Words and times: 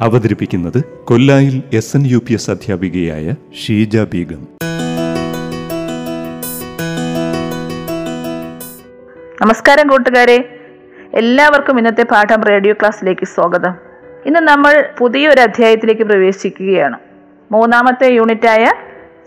അവതരിപ്പിക്കുന്നത് 0.00 0.84
കൊല്ലായിൽ 1.04 1.62
S 1.72 1.96
N 1.96 2.06
U 2.06 2.18
P 2.18 2.32
S 2.32 2.50
അധ്യാപികയായ 2.50 3.34
ഷീജ 3.64 3.98
ബീഗം. 3.98 4.48
നമസ്കാരം 9.42 9.88
കൂട്ടുകാരെ. 9.88 10.60
എല്ലാവർക്കും 11.14 11.78
ഇന്നത്തെ 11.78 12.02
പാഠം 12.02 12.42
റേഡിയോ 12.42 12.74
ക്ലാസ്സിലേക്ക് 12.74 13.26
സ്വാഗതം. 13.26 13.74
ഇന്ന് 14.26 14.40
നമ്മൾ 14.40 14.88
പുതിയൊരു 14.98 15.40
അധ്യായത്തിലേക്ക് 15.40 16.02
പ്രവേശിക്കുകയാണ്. 16.02 16.98
മൂന്നാമത്തെ 17.52 18.12
യൂണിറ്റായ 18.12 18.72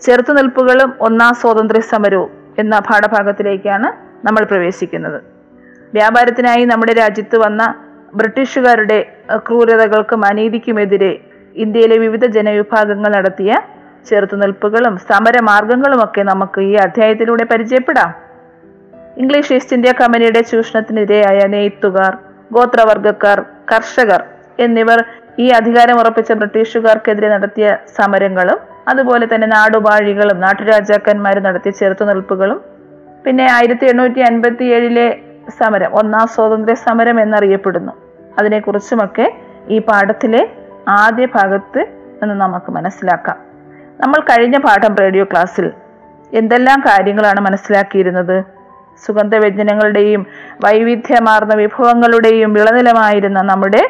ചെറുത്തുനിൽപ്പുകളും 0.00 0.94
ഒന്നാം 1.00 1.34
സ്വാതന്ത്ര്യ 1.34 1.80
സമരവും 1.80 2.30
എന്ന 2.58 2.78
പാഠഭാഗത്തിലേക്കാണ് 2.78 3.92
നമ്മൾ 4.26 4.44
പ്രവേശിക്കുന്നത്. 4.44 5.22
വ്യാപാരത്തിനായി 5.94 6.64
നമ്മുടെ 6.64 6.92
രാജ്യത്ത് 6.92 7.38
വന്ന 7.38 7.74
ബ്രിട്ടീഷുകാരുടെ 8.14 9.17
ക്രൂരതകൾക്കും 9.36 10.24
അനീതിക്കുമെതിരെ 10.24 11.20
ഇന്ത്യയിലെ 11.56 11.98
വിവിധ 11.98 12.24
ജനവിഭാഗങ്ങൾ 12.26 13.10
നടത്തിയ 13.16 13.60
ചെറുത്തുനിൽപ്പുകളും 14.08 14.98
സമരമാർഗങ്ങളുമൊക്കെ 14.98 16.22
നമുക്ക് 16.22 16.60
ഈ 16.60 16.74
അധ്യായത്തിലൂടെ 16.74 17.44
പരിചയപ്പെടാം. 17.44 18.10
ഇംഗ്ലീഷ് 19.16 19.52
ഈസ്റ്റ് 19.52 19.76
ഇന്ത്യ 19.76 19.92
കമ്പനിയുടെ 19.92 20.40
ചൂഷണത്തിനിരയായ 20.40 21.46
നെയ്ത്തുകാർ 21.46 22.18
ഗോത്രവർഗക്കാർ 22.52 23.44
കർഷകർ 23.72 24.24
എന്നിവർ 24.58 25.04
ഈ 25.38 25.48
അധികാരം 25.48 25.96
ഉറപ്പിച്ച 25.98 26.32
ബ്രിട്ടീഷുകാർക്കെതിരെ 26.32 27.28
നടത്തിയ 27.28 27.76
സമരങ്ങളും 27.96 28.58
അതുപോലെ 28.88 29.28
തന്നെ 29.34 29.46
നാടുപാഴികളും 29.46 30.40
നാട്ടുരാജാക്കന്മാർ 30.40 31.38
നടത്തിയ 31.38 31.70
ചെറുത്തുനിൽപ്പുകളും 31.70 32.60
പിന്നെ 33.24 33.52
ആയിരത്തി 33.52 33.86
എണ്ണൂറ്റി 33.86 34.20
അൻപത്തി 34.20 34.64
ഏഴിലെ 34.64 35.16
സമരം 35.58 35.92
ഒന്നാം 35.92 36.28
സ്വാതന്ത്ര്യ 36.28 36.74
സമരം 36.74 37.20
എന്നറിയപ്പെടുന്നു. 37.20 37.92
അതിനെക്കുറിച്ചുമൊക്കെ 38.38 39.34
ഈ 39.68 39.78
പാഠത്തിലെ 39.78 40.50
ആദ്യ 40.88 41.26
ഭാഗത്ത് 41.26 41.80
നിന്ന് 42.22 42.34
നമുക്ക് 42.34 42.72
മനസ്സിലാക്കാം. 42.72 43.36
നമ്മൾ 44.00 44.20
കഴിഞ്ഞ 44.20 44.58
പാഠം 44.58 44.96
റേഡിയോ 44.96 45.24
ക്ലാസ്സിൽ 45.24 45.72
എന്തെല്ലാം 46.34 46.80
കാര്യങ്ങളാണ് 46.80 47.40
മനസ്സിലാക്കിയിരുന്നത്? 47.40 48.44
സുഗന്ധവ്യഞ്ജനങ്ങളുടെയും 49.06 50.26
വൈവിധ്യമാർന്ന 50.64 51.54
വിഭവങ്ങളുടെയും 51.54 52.52
വിളനിലമായിരുന്ന 52.52 53.42
നമ്മുടെ 53.42 53.82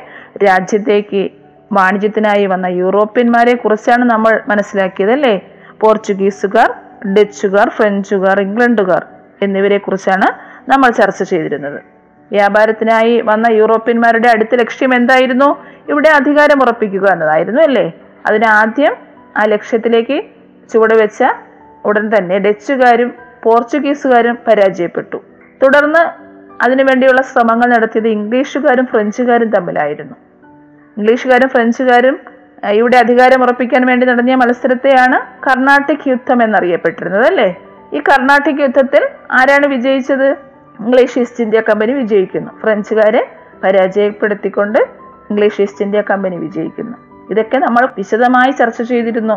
രാജ്യത്തേക്ക് 0.44 1.30
വാണിജ്യത്തിനായി 1.72 2.46
വന്ന 2.46 2.66
യൂറോപ്യന്മാരെ 2.66 3.56
കുറിച്ചാണ് 3.56 4.04
നമ്മൾ 4.04 4.40
മനസ്സിലാക്കിയത് 4.48 5.12
അല്ലേ? 5.12 5.40
പോർച്ചുഗീസുകാർ 5.80 6.74
ഡച്ചുകാർ 7.14 7.68
ഫ്രഞ്ചുകാർ 7.68 8.40
ഇംഗ്ലണ്ടുകാർ 8.40 9.06
എന്നിവരെ 9.42 9.78
കുറിച്ചാണ് 9.78 10.28
നമ്മൾ 10.70 10.90
ചർച്ച 10.90 11.22
ചെയ്തിരുന്നത്. 11.22 11.97
വ്യാപാരത്തിനായി 12.32 13.20
വന്ന 13.20 13.46
യൂറോപ്യന്മാരുടെ 13.46 14.28
അടുത്ത 14.28 14.54
ലക്ഷ്യം 14.54 14.94
എന്തായിരുന്നു? 14.94 15.64
ഇവിടെ 15.88 16.08
അധികാരം 16.08 16.62
ഉറപ്പിക്കുക 16.62 17.08
എന്നതായിരുന്നു 17.08 17.62
അല്ലേ? 17.62 17.92
അതിന് 18.26 18.44
ആദ്യം 18.44 18.96
ആ 19.36 19.44
ലക്ഷ്യത്തിലേക്ക് 19.44 20.22
ചുവടുവെച്ച 20.72 21.24
ഉടൻ 21.84 22.10
തന്നെ 22.16 22.38
ഡച്ചുകാരും 22.38 23.14
പോർച്ചുഗീസുകാരും 23.42 24.38
പരാജയപ്പെട്ടു. 24.48 25.16
തുടർന്ന് 25.62 26.28
അതിനുവേണ്ടിയുള്ള 26.64 27.22
ശ്രമങ്ങൾ 27.22 27.66
നടത്തിയത് 27.66 28.08
ഇംഗ്ലീഷുകാരും 28.08 28.86
ഫ്രഞ്ചുകാരും 28.86 29.50
തമ്മിലായിരുന്നു. 29.50 30.14
ഇംഗ്ലീഷുകാരും 30.96 31.48
ഫ്രഞ്ചുകാരും 31.48 32.20
ഇവിടെ 32.66 32.96
അധികാരം 32.96 33.42
ഉറപ്പിക്കാൻ 33.42 33.86
വേണ്ടി 33.86 34.06
നടന്ന 34.06 34.34
മത്സരത്തെയാണ് 34.34 35.46
കർണാട്ടിക് 35.46 36.08
യുദ്ധം 36.08 36.42
എന്നറിയപ്പെട്ടിരുന്നത് 36.42 37.26
അല്ലേ? 37.26 37.56
ഈ 37.92 38.00
കർണാട്ടിക് 38.00 38.60
യുദ്ധത്തിൽ 38.60 39.08
ആരാണ് 39.32 39.66
വിജയിച്ചത്? 39.66 40.47
ഇംഗ്ലീഷ് 40.80 41.18
ഈസ്റ്റ് 41.18 41.44
ഇന്ത്യ 41.44 41.60
കമ്പനി 41.60 41.92
വിജയിക്കുന്നു. 41.92 42.50
ഫ്രഞ്ചുകാരെ 42.60 43.32
പരാജയപ്പെടുത്തിക്കൊണ്ട് 43.62 44.78
ഇംഗ്ലീഷ് 45.30 45.62
ഈസ്റ്റ് 45.62 45.84
ഇന്ത്യ 45.84 46.00
കമ്പനി 46.00 46.36
വിജയിക്കുന്നു. 46.36 46.96
ഇതൊക്കെ 47.30 47.58
നമ്മൾ 47.58 47.88
വിശദമായി 47.96 48.50
ചർച്ച 48.50 48.82
ചെയ്തിരുന്നു. 48.82 49.34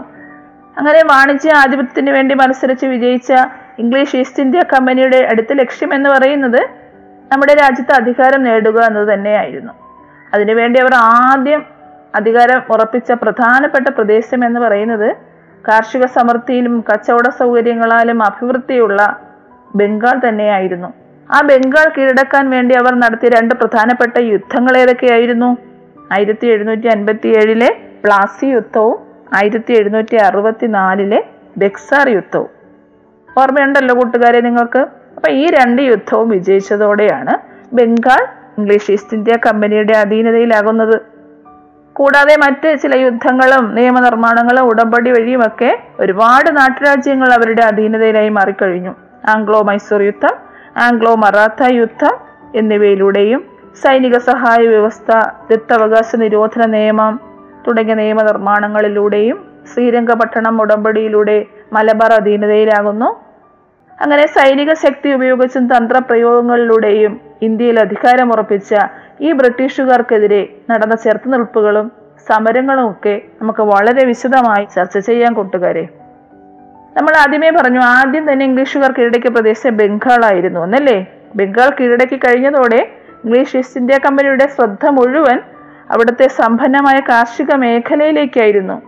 അങ്ങനെ 0.78 1.02
വാണിജ്യ 1.06 1.54
ആധിപത്യത്തിന് 1.54 2.10
വേണ്ടി 2.10 2.36
മത്സരിച്ച് 2.36 2.86
വിജയിച്ച 2.86 3.34
ഇംഗ്ലീഷ് 3.80 4.16
ഈസ്റ്റ് 4.16 4.44
ഇന്ത്യ 4.44 4.62
കമ്പനിയുടെ 4.74 5.28
അടുത്ത 5.32 5.54
ലക്ഷ്യം 5.54 5.94
എന്ന് 5.94 6.10
പറയുന്നത് 6.10 6.62
നമ്മുടെ 7.32 7.54
രാജ്യത്ത് 7.54 7.92
അധികാരം 7.92 8.44
നേടുക 8.44 8.80
എന്നത് 8.80 9.14
തന്നെയായിരുന്നു. 9.14 9.74
അതിനുവേണ്ടി 10.34 10.80
അവർ 10.80 10.94
ആദ്യം 10.96 11.66
അധികാരം 12.16 12.64
ഉറപ്പിച്ച 12.70 13.12
പ്രധാനപ്പെട്ട 13.12 13.88
പ്രദേശം 13.88 14.46
എന്ന് 14.46 14.60
പറയുന്നത് 14.60 15.16
കാർഷിക 15.68 16.06
സമൃദ്ധിയിലും 16.06 16.84
കച്ചവട 16.94 17.30
സൗകര്യങ്ങളാലും 17.30 18.24
അഭിവൃദ്ധിയുള്ള 18.24 19.20
ബംഗാൾ 19.76 20.30
തന്നെയായിരുന്നു. 20.30 20.94
ആ 21.32 21.42
ബംഗാൾ 21.42 21.92
കീഴടക്കാൻ 21.98 22.50
വേണ്ടി 22.50 22.76
അവർ 22.76 22.96
നടത്തിയ 22.96 23.30
രണ്ട് 23.30 23.54
പ്രധാനപ്പെട്ട 23.56 24.18
യുദ്ധങ്ങൾ 24.18 24.78
ഏതൊക്കെയായിരുന്നു? 24.78 25.58
ആയിരത്തി 26.12 26.48
എഴുന്നൂറ്റി 26.48 26.88
അൻപത്തി 26.88 27.28
ഏഴിലെ 27.28 27.78
പ്ലാസി 28.04 28.46
യുദ്ധവും 28.46 28.98
ആയിരത്തി 29.34 29.74
എഴുന്നൂറ്റി 29.74 30.16
അറുപത്തി 30.16 30.68
നാലിലെ 30.68 31.24
ബെക്സാർ 31.58 32.10
യുദ്ധവും. 32.10 32.50
ഓർമ്മയുണ്ടല്ലോ 33.38 33.96
കൂട്ടുകാരെ 33.96 34.42
നിങ്ങൾക്ക്? 34.42 34.80
അപ്പൊ 35.16 35.30
ഈ 35.32 35.48
രണ്ട് 35.50 35.82
യുദ്ധവും 35.82 36.30
വിജയിച്ചതോടെയാണ് 36.30 37.34
ബംഗാൾ 37.76 38.28
ഇംഗ്ലീഷ് 38.58 38.92
ഈസ്റ്റ് 38.92 39.14
ഇന്ത്യ 39.14 39.38
കമ്പനിയുടെ 39.38 39.94
അധീനതയിലാകുന്നത്. 39.94 41.02
കൂടാതെ 41.94 42.36
മറ്റ് 42.36 42.78
ചില 42.82 42.96
യുദ്ധങ്ങളും 42.96 43.76
നിയമനിർമ്മാണങ്ങളും 43.76 44.62
ഉടമ്പടി 44.62 45.12
വഴിയുമൊക്കെ 45.12 45.80
ഒരുപാട് 46.00 46.58
നാട്ടുരാജ്യങ്ങൾ 46.58 47.34
അവരുടെ 47.34 47.62
അധീനതയിലായി 47.62 48.30
മാറിക്കഴിഞ്ഞു. 48.30 48.96
ആംഗ്ലോ 49.30 49.62
മൈസൂർ 49.62 50.02
യുദ്ധം 50.02 50.51
ആംഗ്ലോ 50.78 51.16
മറാത്ത 51.16 51.64
യുദ്ധ 51.74 52.06
എന്നിവയിലൂടെയും 52.56 53.46
സൈനിക 53.84 54.18
സഹായ 54.18 54.68
വ്യവസ്ഥ 54.68 55.12
ദത്തവകാശ 55.50 56.16
നിരോധന 56.16 56.66
നിയമം 56.66 57.20
തുടങ്ങിയ 57.68 57.96
നിയമനിർമ്മാണങ്ങളിലൂടെയും 57.96 59.46
ശ്രീരംഗപട്ടണം 59.74 60.62
ഉടമ്പടിയിലൂടെ 60.62 61.46
മലബാർ 61.74 62.14
അധീനതയിലാകുന്നു. 62.14 63.20
അങ്ങനെ 64.02 64.28
സൈനിക 64.28 64.74
ശക്തി 64.74 65.14
ഉപയോഗിച്ചും 65.14 65.68
തന്ത്രപ്രയോഗങ്ങളിലൂടെയും 65.68 67.22
ഇന്ത്യയിൽ 67.42 67.80
അധികാരമുറപ്പിച്ച 67.80 68.76
ഈ 69.22 69.32
ബ്രിട്ടീഷുകാർക്കെതിരെ 69.32 70.50
നടന്ന 70.72 70.96
ചെറുത്തുനിൽപ്പുകളും 70.96 71.92
സമരങ്ങളും 72.30 72.92
ഒക്കെ 72.92 73.22
നമുക്ക് 73.42 73.62
വളരെ 73.62 74.06
വിശദമായി 74.06 74.68
ചർച്ച 74.76 74.98
ചെയ്യാൻ 74.98 75.34
കൂട്ടുകാരെ. 75.34 76.01
നമ്മൾ 76.98 77.16
ആദ്യമേ 77.16 77.50
പറഞ്ഞു 77.50 77.80
ആദ്യം 77.80 78.32
തന്നെ 78.32 78.46
ഇംഗ്ലീഷുകാർ 78.46 78.92
കീഴടക്കിയ 78.92 79.30
പ്രദേശം 79.30 79.78
ബംഗാളായിരുന്നു 79.78 80.60
എന്നല്ലേ? 80.60 81.08
ബംഗാൾ 81.36 81.70
കീഴടക്കി 81.70 82.16
കഴിഞ്ഞതോടെ 82.16 82.92
ഇംഗ്ലീഷ് 83.26 83.58
ഈസ്റ്റ് 83.58 83.80
ഇന്ത്യ 83.80 83.98
കമ്പനിയുടെ 84.06 84.48
ശ്രദ്ധ 84.48 84.86
മുഴുവൻ 84.88 85.40
അവിടുത്തെ 85.92 86.28
സമ്പന്നമായ 86.28 87.00
കാർഷിക 87.00 87.56
മേഖലയിലേക്കായിരുന്നു. 87.56 88.82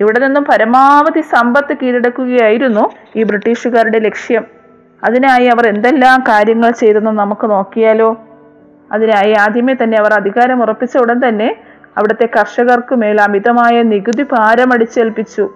ഇവിടെ 0.00 0.18
നിന്നും 0.18 0.44
പരമാവധി 0.44 1.20
സമ്പത്ത് 1.20 1.76
കീഴടക്കുകയായിരുന്നു 1.82 2.90
ഈ 3.16 3.22
ബ്രിട്ടീഷുകാരുടെ 3.22 3.98
ലക്ഷ്യം. 3.98 4.44
അതിനായി 5.04 5.46
അവർ 5.46 5.66
എന്തെല്ലാം 5.66 6.20
കാര്യങ്ങൾ 6.20 6.70
ചെയ്തെന്ന് 6.70 7.10
നമുക്ക് 7.10 7.50
നോക്കിയാലോ? 7.50 8.24
അതിനായി 8.92 9.32
ആദ്യമേ 9.32 9.76
തന്നെ 9.82 9.98
അവർ 9.98 10.12
അധികാരം 10.12 10.62
ഉറപ്പിച്ച 10.62 10.96
ഉടൻ 10.96 11.28
തന്നെ 11.28 11.56
അവിടുത്തെ 11.98 12.26
കർഷകർക്ക് 12.26 12.94
മേൽ 12.94 13.20
അമിതമായ 13.20 13.82
നികുതി 13.82 14.22
ഭാരമടിച്ചേൽപ്പിച്ചു. 14.22 15.54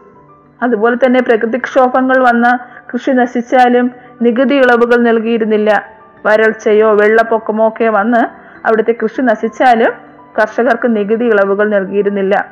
അതുപോലെ 0.63 0.97
തന്നെ 0.97 1.21
പ്രകൃതിക്ഷോഭങ്ങൾ 1.21 2.19
വന്ന 2.19 2.59
കൃഷി 2.93 3.11
നശിച്ചാലും 3.11 3.91
നികുതി 4.23 4.55
ഇളവുകൾ 4.55 4.97
നൽകിയിരുന്നില്ല. 4.97 5.87
വരൾച്ചയോ 6.27 6.93
വെള്ളപ്പൊക്കമോ 6.95 7.69
ഒക്കെ 7.69 7.89
വന്ന് 7.89 8.23
അവിടുത്തെ 8.67 8.95
കൃഷി 9.03 9.23
നശിച്ചാലും 9.23 9.93
കർഷകർക്ക് 10.39 10.97
നികുതി 10.97 11.25
ഇളവുകൾ 11.25 11.71
നൽകിയിരുന്നില്ല. 11.71 12.47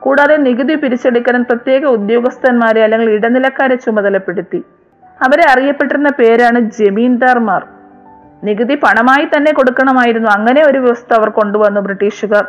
കൂടാതെ 0.00 0.36
നികുതി 0.36 0.74
പിരിച്ചെടുക്കാൻ 0.74 1.42
പ്രത്യേക 1.42 1.84
ഉദ്യോഗസ്ഥന്മാരെ 1.84 2.82
അല്ലെങ്കിൽ 2.82 3.10
ഇടനിലക്കാരെ 3.10 3.74
ചുമതലപ്പെടുത്തി. 3.74 4.64
അവരെ 5.22 5.50
അറിയപ്പെട്ടിരുന്ന 5.50 6.08
പേരാണ് 6.08 6.60
ജമീന്ദാർമാർ. 6.60 7.66
നികുതി 8.44 8.74
പണമായി 8.74 9.24
തന്നെ 9.24 9.52
കൊടുക്കണമായിരുന്നു. 9.52 10.28
അങ്ങനെ 10.28 10.64
ഒരു 10.66 10.78
വ്യവസ്ഥ 10.78 11.14
അവർ 11.14 11.28
കൊണ്ടുവന്നു 11.28 11.80
ബ്രിട്ടീഷുകാർ. 11.80 12.46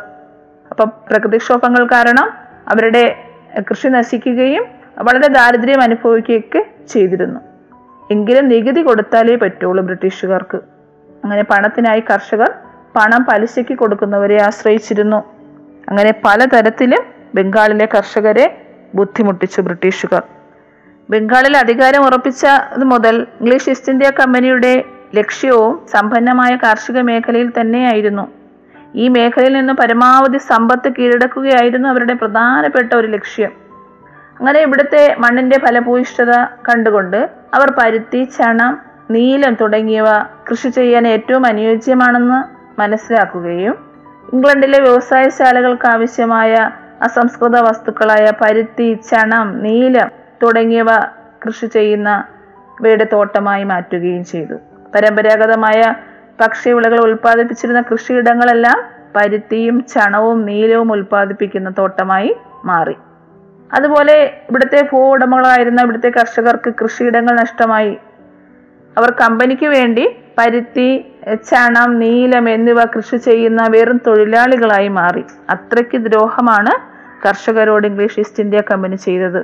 അപ്പൊ 0.70 0.84
പ്രകൃതിക്ഷോഭങ്ങൾ 0.84 1.86
കാരണം 1.86 2.30
അവരുടെ 2.68 3.24
കൃഷി 3.70 3.88
നശിക്കുകയും 3.88 4.77
വളരെ 5.02 5.28
ദാരിദ്ര്യം 5.28 5.82
അനുഭവിക്കുകയൊക്കെ 5.82 6.66
ചെയ്തിരുന്നു. 6.88 7.40
എങ്കിലും 8.10 8.48
നികുതി 8.48 8.82
കൊടുത്താലേ 8.82 9.36
പറ്റുള്ളൂ 9.36 9.84
ബ്രിട്ടീഷുകാർക്ക്. 9.84 10.56
അങ്ങനെ 11.24 11.44
പണത്തിനായി 11.44 12.00
കർഷകർ 12.00 12.50
പണം 12.96 13.24
പലിശയ്ക്ക് 13.24 13.78
കൊടുക്കുന്നവരെ 13.78 14.42
ആശ്രയിച്ചിരുന്നു. 14.42 15.16
അങ്ങനെ 15.88 16.14
പലതരത്തിലും 16.24 17.02
ബംഗാളിലെ 17.34 17.88
കർഷകരെ 17.96 18.62
ബുദ്ധിമുട്ടിച്ചു 18.94 19.60
ബ്രിട്ടീഷുകാർ. 19.60 20.22
ബംഗാളിൽ 21.10 21.56
അധികാരം 21.56 22.06
ഉറപ്പിച്ചത് 22.06 22.84
മുതൽ 22.84 23.26
ഇംഗ്ലീഷ് 23.40 23.70
ഈസ്റ്റ് 23.70 23.92
ഇന്ത്യ 23.92 24.10
കമ്പനിയുടെ 24.10 24.84
ലക്ഷ്യവും 25.14 25.86
സമ്പന്നമായ 25.86 26.56
കാർഷിക 26.56 27.00
മേഖലയിൽ 27.00 27.52
തന്നെയായിരുന്നു. 27.60 28.28
ഈ 28.94 29.08
മേഖലയിൽ 29.08 29.52
നിന്ന് 29.52 29.72
പരമാവധി 29.72 30.38
സമ്പത്ത് 30.38 30.92
കീഴടക്കുകയായിരുന്നു 30.98 31.88
അവരുടെ 31.88 32.14
പ്രധാനപ്പെട്ട 32.14 32.92
ഒരു 32.94 33.06
ലക്ഷ്യം. 33.06 33.67
അങ്ങനെ 34.38 34.60
ഇവിടുത്തെ 34.60 35.16
മണ്ണിന്റെ 35.18 35.58
ഫലഭൂയിഷ്ഠത 35.58 36.32
കണ്ടുകൊണ്ട് 36.68 37.30
അവർ 37.54 37.70
പരുത്തി 37.70 38.24
ചണം 38.24 38.80
നീലം 39.10 39.56
തുടങ്ങിയവ 39.60 40.08
കൃഷി 40.50 40.68
ചെയ്യാൻ 40.68 41.08
ഏറ്റവും 41.08 41.46
അനുയോജ്യമാണെന്ന് 41.46 42.38
മനസ്സിലാക്കുകയും 42.80 43.74
ഇംഗ്ലണ്ടിലെ 44.32 44.80
വ്യവസായശാലകൾക്ക് 44.80 45.86
ആവശ്യമായ 45.86 46.70
അസംസ്കൃത 47.02 47.56
വസ്തുക്കളായ 47.60 48.32
പരുത്തി 48.40 48.98
ചണം 49.10 49.62
നീലം 49.62 50.10
തുടങ്ങിയവ 50.42 50.90
കൃഷി 51.46 51.66
ചെയ്യുന്ന 51.66 52.24
വീട് 52.82 53.04
തോട്ടമായി 53.12 53.64
മാറ്റുകയും 53.64 54.24
ചെയ്തു. 54.24 54.54
പരമ്പരാഗതമായ 54.94 55.94
ഭക്ഷ്യവിളകൾ 56.40 57.00
ഉൽപ്പാദിപ്പിച്ചിരുന്ന 57.00 57.80
കൃഷിയിടങ്ങളെല്ലാം 57.80 58.78
പരുത്തിയും 59.16 59.86
ചണവും 59.86 60.46
നീലവും 60.46 60.92
ഉൽപ്പാദിപ്പിക്കുന്ന 60.92 61.70
തോട്ടമായി 61.78 62.36
മാറി. 62.64 62.96
അതുപോലെ 63.72 64.40
ഇവിടുത്തെ 64.50 64.88
ഭൂ 64.92 65.12
ഉടമകളായിരുന്ന 65.12 65.80
ഇവിടുത്തെ 65.82 66.08
കർഷകർക്ക് 66.08 66.74
കൃഷിയിടങ്ങൾ 66.82 67.40
നഷ്ടമായി. 67.40 67.98
അവർ 68.98 69.10
കമ്പനിക്ക് 69.10 69.66
വേണ്ടി 69.66 70.16
പരുത്തി 70.38 71.04
ചണം 71.34 71.98
നീലം 71.98 72.48
എന്നിവ 72.48 72.84
കൃഷി 72.84 73.16
ചെയ്യുന്ന 73.16 73.66
വെറും 73.70 74.00
തൊഴിലാളികളായി 74.06 74.88
മാറി. 74.88 75.24
അത്രയ്ക്ക് 75.50 75.98
ദ്രോഹമാണ് 75.98 76.98
കർഷകരോട് 77.26 77.86
ഇംഗ്ലീഷ് 77.86 78.20
ഈസ്റ്റ് 78.20 78.42
ഇന്ത്യ 78.42 78.60
കമ്പനി 78.60 78.96
ചെയ്തത്. 78.96 79.42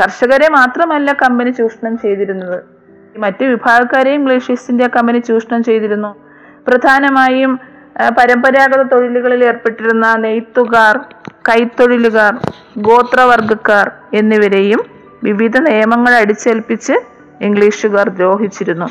കർഷകരെ 0.00 0.48
മാത്രമല്ല 0.48 1.12
കമ്പനി 1.12 1.50
ചൂഷണം 1.50 1.98
ചെയ്തിരുന്നത്. 1.98 2.62
മറ്റു 3.18 3.44
വിഭാഗക്കാരെയും 3.44 4.14
ഇംഗ്ലീഷ് 4.14 4.52
ഈസ്റ്റ് 4.52 4.70
ഇന്ത്യ 4.70 4.86
കമ്പനി 4.86 5.18
ചൂഷണം 5.18 5.64
ചെയ്തിരുന്നു. 5.64 6.14
പ്രധാനമായും 6.68 7.60
പരമ്പരാഗത 8.00 8.82
തൊഴിലുകളിൽ 8.82 9.44
ഏർപ്പെട്ടിരുന്ന 9.44 10.14
നെയ്ത്തുകാർ 10.14 10.98
കൈത്തൊഴിലുകാർ 11.48 12.38
ഗോത്രവർഗക്കാർ 12.78 13.90
എന്നിവരെയും 14.14 14.84
വിവിധ 15.24 15.58
നിയമങ്ങൾ 15.58 16.14
അടിച്ചേൽപ്പിച്ച് 16.14 16.92
ഇംഗ്ലീഷുകാർ 17.40 18.08
ദ്രോഹിച്ചിരുന്നു. 18.08 18.86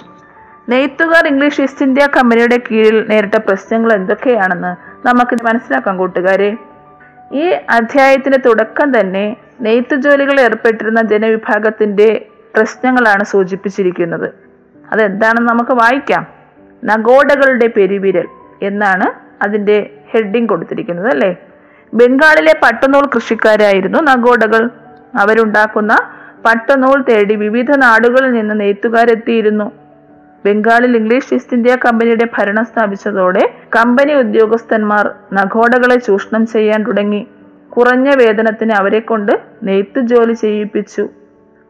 നെയ്ത്തുകാർ 0.70 1.28
ഇംഗ്ലീഷ് 1.28 1.62
ഈസ്റ്റ് 1.62 1.86
ഇന്ത്യ 1.86 2.08
കമ്പനിയുടെ 2.08 2.60
കീഴിൽ 2.72 3.06
നേരിട്ട 3.10 3.36
പ്രശ്നങ്ങൾ 3.36 3.94
എന്തൊക്കെയാണെന്ന് 3.94 5.08
നമുക്ക് 5.08 5.44
മനസ്സിലാക്കാം 5.44 5.98
കൂട്ടുകാരെ. 5.98 6.58
ഈ 7.34 7.42
അധ്യായത്തിന്റെ 7.70 8.38
തുടക്കം 8.38 9.00
തന്നെ 9.00 9.36
നെയ്ത്ത് 9.62 9.96
ജോലികളിൽ 9.96 10.42
ഏർപ്പെട്ടിരുന്ന 10.42 11.02
ജനവിഭാഗത്തിന്റെ 11.02 12.26
പ്രശ്നങ്ങളാണ് 12.56 13.24
സൂചിപ്പിച്ചിരിക്കുന്നത്. 13.24 14.30
അതെന്താണെന്ന് 14.92 15.50
നമുക്ക് 15.50 15.72
വായിക്കാം. 15.72 16.28
നഗോഡകളുടെ 16.84 17.68
പെരുവിരൽ. 17.68 18.28
എന്നാണ് 18.62 19.26
അതിന്റെ 19.44 19.90
ഹെഡിങ് 20.12 20.50
കൊടുത്തിരിക്കുന്നത് 20.50 21.08
അല്ലേ? 21.08 21.36
ബംഗാളിലെ 21.94 22.54
പട്ടുനൂൽ 22.64 23.10
കൃഷിക്കാരായിരുന്നു 23.16 24.00
നഗോഡകൾ. 24.00 24.70
അവരുണ്ടാക്കുന്ന 25.16 25.98
പട്ടുനൂൽ 26.46 27.04
തേടി 27.10 27.36
വിവിധ 27.36 27.72
നാടുകളിൽ 27.72 28.32
നിന്ന് 28.32 28.60
നെയ്ത്തുകാരെത്തിയിരുന്നു. 28.60 29.72
ബംഗാളിൽ 30.46 30.98
ഇംഗ്ലീഷ് 30.98 31.34
ഈസ്റ്റ് 31.34 31.54
ഇന്ത്യ 31.54 31.76
കമ്പനിയുടെ 31.76 32.28
ഭരണം 32.38 32.66
സ്ഥാപിച്ചതോടെ 32.66 33.54
കമ്പനി 33.76 34.14
ഉദ്യോഗസ്ഥന്മാർ 34.14 35.10
നഗോഡകളെ 35.34 36.00
ചൂഷണം 36.00 36.48
ചെയ്യാൻ 36.48 36.84
തുടങ്ങി. 36.84 37.28
കുറഞ്ഞ 37.70 38.10
വേതനത്തിന് 38.16 38.72
അവരെ 38.72 39.00
കൊണ്ട് 39.00 39.42
നെയ്ത്ത് 39.64 40.00
ജോലി 40.00 40.34
ചെയ്യിപ്പിച്ചു. 40.34 41.10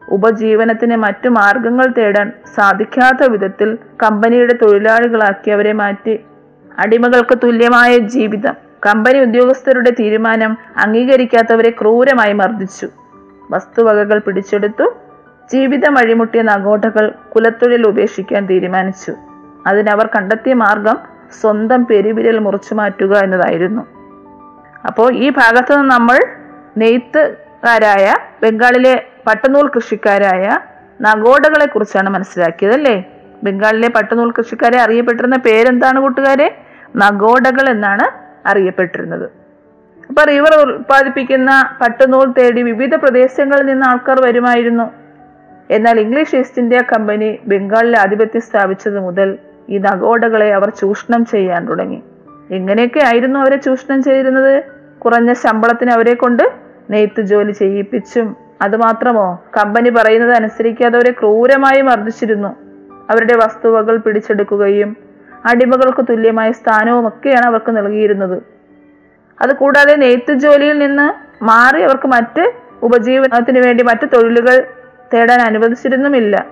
ഉപജീവനത്തിന് 0.09 0.95
മറ്റു 0.95 1.29
മാർഗങ്ങൾ 1.29 1.85
തേടാൻ 1.97 2.31
സാധിക്കാത്ത 2.55 3.29
വിധത്തിൽ 3.29 3.77
കമ്പനിയുടെ 4.03 4.53
തൊഴിലാളികളാക്കി 4.53 5.49
അവരെ 5.49 5.73
മാറ്റി. 5.73 6.19
അടിമകൾക്ക് 6.79 7.37
തുല്യമായ 7.43 7.97
ജീവിതം. 7.97 8.53
കമ്പനി 8.85 9.19
ഉദ്യോഗസ്ഥരുടെ 9.19 9.89
തീരുമാനം 9.89 10.57
അംഗീകരിക്കാത്തവരെ 10.77 11.69
ക്രൂരമായി 11.69 12.33
മർദ്ദിച്ചു. 12.33 12.89
വസ്തുവകകൾ 13.51 14.19
പിടിച്ചെടുത്തു. 14.19 14.97
ജീവിതം 15.53 15.97
അഴിമുട്ടിയ 15.97 16.41
നഗോട്ടകൾ 16.41 17.13
കുലത്തൊഴിൽ 17.35 17.87
ഉപേക്ഷിക്കാൻ 17.87 18.45
തീരുമാനിച്ചു. 18.45 19.13
അതിനവർ 19.67 20.09
കണ്ടെത്തിയ 20.15 20.53
മാർഗം 20.53 20.97
സ്വന്തം 21.41 21.85
പെരുവിരൽ 21.85 22.39
മുറിച്ചു 22.39 22.73
മാറ്റുക 22.73 23.17
എന്നതായിരുന്നു. 23.17 23.81
അപ്പോൾ 24.87 25.13
ഈ 25.13 25.29
ഭാഗത്ത് 25.29 25.77
നിന്ന് 25.77 25.91
നമ്മൾ 25.91 26.19
നെയ്ത്തുകാരായ 26.77 28.13
ബംഗാളിലെ 28.43 29.05
പട്ടുനൂൽ 29.27 29.67
കൃഷിക്കാരായ 29.67 30.59
നഗോഡകളെ 31.01 31.65
കുറിച്ചാണ് 31.65 32.09
മനസ്സിലാക്കിയത് 32.09 32.73
അല്ലേ? 32.73 33.03
ബംഗാളിലെ 33.43 33.89
പട്ടുനൂൽ 33.89 34.31
കൃഷിക്കാരെ 34.31 34.79
അറിയപ്പെട്ടിരുന്ന 34.81 35.37
പേരെന്താണ് 35.37 35.99
കൂട്ടുകാരെ? 35.99 36.64
നഗോഡകൾ 36.95 37.69
എന്നാണ് 37.69 38.05
അറിയപ്പെട്ടിരുന്നത്. 38.47 39.23
അപ്പൊ 40.09 40.23
റിവർ 40.23 40.53
ഉൽപ്പാദിപ്പിക്കുന്ന 40.61 41.51
പട്ടുനൂൽ 41.81 42.33
തേടി 42.37 42.61
വിവിധ 42.61 42.95
പ്രദേശങ്ങളിൽ 42.95 43.65
നിന്ന് 43.65 43.85
ആൾക്കാർ 43.85 44.21
വരുമായിരുന്നു. 44.21 44.91
എന്നാൽ 45.71 45.99
ഇംഗ്ലീഷ് 45.99 46.35
ഈസ്റ്റ് 46.35 46.61
ഇന്ത്യ 46.61 46.81
കമ്പനി 46.81 47.39
ബംഗാളിൽ 47.47 47.97
ആധിപത്യം 47.97 48.41
സ്ഥാപിച്ചത് 48.41 48.99
മുതൽ 48.99 49.37
ഈ 49.69 49.77
നഗോഡകളെ 49.77 50.53
അവർ 50.53 50.69
ചൂഷണം 50.69 51.25
ചെയ്യാൻ 51.25 51.67
തുടങ്ങി. 51.67 52.03
എങ്ങനെയൊക്കെ 52.51 52.99
ആയിരുന്നു 52.99 53.39
അവരെ 53.39 53.55
ചൂഷണം 53.55 54.03
ചെയ്തിരുന്നത്. 54.03 54.63
കുറഞ്ഞ 54.99 55.33
ശമ്പളത്തിന് 55.33 55.91
അവരെ 55.91 56.13
കൊണ്ട് 56.13 56.43
നെയ്ത്ത് 56.89 57.21
ജോലി 57.21 57.51
ചെയ്യിപ്പിച്ചും 57.51 58.35
അതുമാത്രമോ 58.61 59.43
കമ്പനി 59.57 59.89
പറയുന്നത് 59.89 60.31
അനുസരിക്കാതെ 60.31 60.95
അവരെ 60.95 61.11
ക്രൂരമായി 61.11 61.81
മർദ്ദിച്ചിരുന്നു. 61.81 62.55
അവരുടെ 63.09 63.35
വസ്തുവകൾ 63.35 63.97
പിടിച്ചെടുക്കുകയും 63.97 65.04
അടിമകൾക്ക് 65.45 66.05
തുല്യമായ 66.09 66.51
സ്ഥാനവും 66.51 67.07
ഒക്കെയാണ് 67.07 67.45
അവർക്ക് 67.45 67.77
നൽകിയിരുന്നത്. 67.77 68.43
അതുകൂടാതെ 69.41 69.95
നെയ്ത്ത് 69.95 70.33
ജോലിയിൽ 70.33 70.79
നിന്ന് 70.79 71.25
മാറി 71.43 71.81
അവർക്ക് 71.81 72.07
മറ്റ് 72.07 72.53
ഉപജീവനത്തിന് 72.83 73.59
വേണ്ടി 73.59 73.83
മറ്റ് 73.83 74.07
തൊഴിലുകൾ 74.13 74.63
തേടാൻ 75.13 75.41
അനുവദിച്ചിരുന്നുമില്ല. 75.41 76.45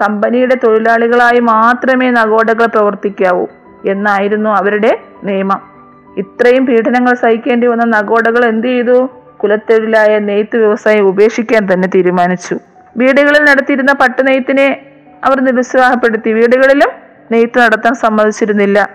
കമ്പനിയുടെ 0.00 0.54
തൊഴിലാളികളായി 0.54 1.40
മാത്രമേ 1.40 2.10
നഗോഡകൾ 2.10 2.66
പ്രവർത്തിക്കാവൂ 2.66 3.46
എന്നായിരുന്നു 3.88 4.50
അവരുടെ 4.50 4.98
നിയമം. 5.24 5.70
ഇത്രയും 6.18 6.66
പീഡനങ്ങൾ 6.66 7.14
സഹിക്കേണ്ടി 7.14 7.66
വന്ന 7.66 7.84
നഗോഡകൾ 7.84 8.44
എന്ത് 8.44 8.66
ചെയ്തു? 8.66 9.10
കുലത്തൊഴിലായ 9.42 10.18
നെയ്ത്ത് 10.18 10.56
വ്യവസായം 10.56 11.08
ഉപേക്ഷിക്കാൻ 11.08 11.72
തന്നെ 11.72 11.88
തീരുമാനിച്ചു. 11.88 12.58
വീടുകളിൽ 12.96 13.44
നടത്തിയിരുന്ന 13.44 13.92
പട്ടുനെയ്ത്തിനെ 13.92 14.86
അവർ 15.24 15.40
നിരുത്സാഹപ്പെടുത്തി. 15.40 16.32
വീടുകളിലും 16.32 16.99
നെയ്ത്ത് 17.30 17.58
നടത്താൻ 17.58 17.94
സമ്മതിച്ചിരുന്നില്ല. 17.94 18.90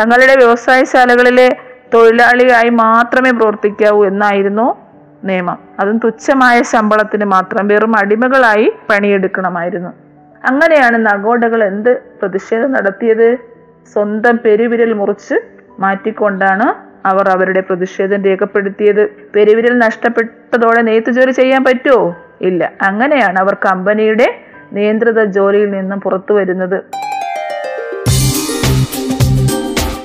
തങ്ങളുടെ 0.00 0.36
വ്യവസായശാലകളിലെ 0.36 1.56
തൊഴിലാളിയായി 1.94 2.68
മാത്രമേ 2.68 3.30
പ്രവർത്തിക്കാവൂ 3.30 4.06
എന്നായിരുന്നു 4.06 4.76
നിയമം. 5.24 5.58
അതും 5.80 5.98
തുച്ഛമായ 5.98 6.62
ശമ്പളത്തിന് 6.62 7.24
മാത്രം 7.24 7.68
വെറും 7.68 7.98
അടിമകളായി 7.98 8.72
പണിയെടുക്കണമായിരുന്നു. 8.90 9.90
അങ്ങനെയാണ് 10.44 11.06
നഗോഡകൾ 11.06 11.64
എന്ത് 11.64 11.98
പ്രതിഷേധം 12.22 12.72
നടത്തിയത്? 12.72 13.36
സ്വന്തം 13.92 14.38
പെരുവിരൽ 14.44 14.92
മുറിച്ച് 14.92 15.34
മാറ്റിക്കൊണ്ടാണ് 15.78 16.90
അവർ 17.06 17.28
അവരുടെ 17.28 17.60
പ്രതിഷേധം 17.60 18.24
രേഖപ്പെടുത്തിയത്. 18.24 19.08
പെരുവിരൽ 19.36 19.78
നഷ്ടപ്പെട്ടതോടെ 19.78 20.82
നെയ്ത്ത് 20.82 21.10
ജോലി 21.10 21.30
ചെയ്യാൻ 21.30 21.64
പറ്റുമോ? 21.64 22.16
ഇല്ല. 22.40 22.72
അങ്ങനെയാണ് 22.82 23.38
അവർ 23.38 23.54
കമ്പനിയുടെ 23.54 24.40
നിയന്ത്രിത 24.72 25.24
ജോലിയിൽ 25.24 25.70
നിന്നും 25.70 26.00
പുറത്തു 26.00 26.32
വരുന്നത്. 26.32 26.99